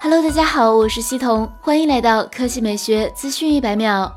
[0.00, 4.10] Hello，大家好，我是西彤，欢迎来到科技美学资讯一百秒。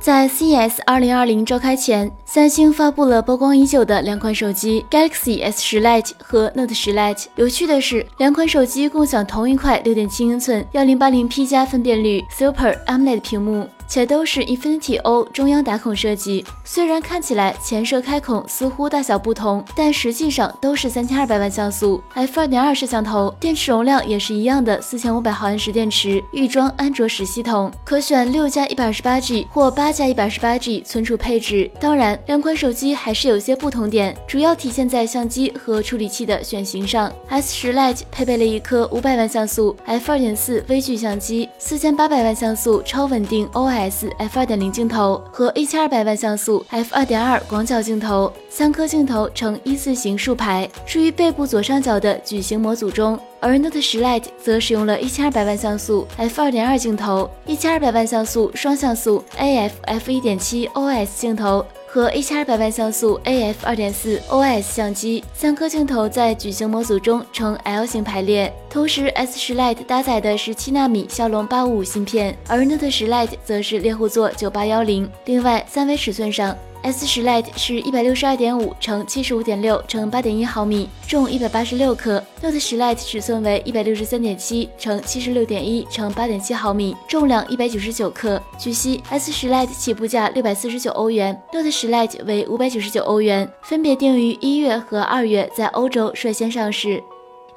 [0.00, 7.26] 在 CES 2020召开前，三星发布了曝光已久的两款手机 Galaxy S10 Lite 和 Note 10 Lite。
[7.36, 13.68] 有趣的是，两款手机共享同一块6.7英寸 1080P 加分辨率 Super AMOLED 屏幕。
[13.88, 16.44] 且都是 Infinity O 中央打孔设计。
[16.64, 31.70] 虽然看起来前摄开孔似乎大小不同，但实际上都是三千二百万像素，f 二点二摄像头，电池容量也是一样的四千五百毫安时电池，预装安卓十系统，可选六加一百二十八 G 或八加一百二十八 G 存储配置。
[31.80, 37.10] 当然，两款手机还是有些不同点，主要体现在相机和处理器的选型上。
[37.28, 43.77] S 十 Lite 配备了一颗五百万像素 f 二点四微距相机，四千八百万像素超稳定 OIS。
[43.78, 53.18] sf 二点零镜头和一千二百万像素 f 二点二广角镜头三颗镜头呈一字形竖排处于背部左上角的矩形模组中。
[53.40, 67.86] 而 note 十 lite 则使用了一千二百万像素 f 二点二镜头一千二百万像素双像素 aff 一点七 os 镜头和一千二百万像素 AF 二点四 OS 相机，三颗镜头在矩形模组中呈 L
[67.86, 68.52] 型排列。
[68.68, 75.10] 同时，S 十 Lite 搭载的是七纳米骁龙八五五芯片，而 Note 十 Lite 则是猎户座九八幺零。
[75.24, 76.54] 另外，三维尺寸上。
[76.82, 88.40] S 十 Lite 是一百六十二点五乘七十五点六乘八点一毫米，重一百八十六克；Note 十 Lite 尺寸为一百六十三点七乘七十六点一乘八点七毫米，重量一百九十九克。
[88.58, 97.02] 据悉，S 十 Lite 起步价六百四十九欧元，Note 十 Lite 为五百九十九欧元，分别定于一月和二月在欧洲率先上市。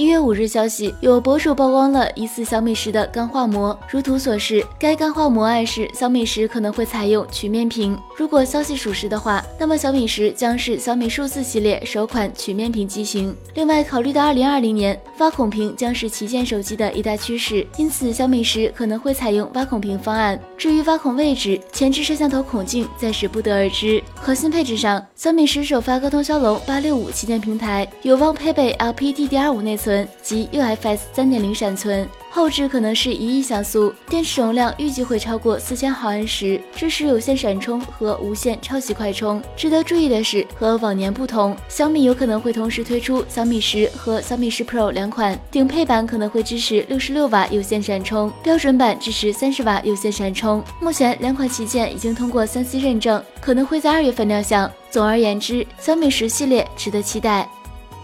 [0.00, 3.78] 一月五日，消息有博主曝光了疑似小米十的钢化膜。
[3.90, 7.94] 如图所示，该钢化膜暗示小米十可能会采用曲面屏。
[8.16, 13.36] 如果消息属实的话，那么小米十将是小米数字系列首款曲面屏机型。
[13.52, 20.40] 另外，考虑到二零二零年挖孔屏将是旗舰手机的一大趋势，因此小米十可能会采用挖孔屏方案。
[20.56, 24.02] 至于挖孔位置、前置摄像头孔径，暂时不得而知。
[24.14, 30.08] 核心配置上，小米十首发高通骁龙八六五旗舰平台，有望配备 LPDDR5 内存存。
[30.22, 39.42] 及 UFS 三点零闪存，后置可能是一亿像素，电池容量预计会超过四千毫安时，支持有线闪充和无线超级快充。
[39.56, 50.62] 值得注意的是，和往年不同，小米有可能会同时推出小米十和小米十 Pro 两款，顶配版可能会支持六十六瓦有线闪充，标准版支持三十瓦有线闪充。
[50.80, 54.70] 目前两款旗舰已经通过三 C 认证，可能会在二月份亮相。
[54.90, 57.48] 总而言之，小米十系列值得期待。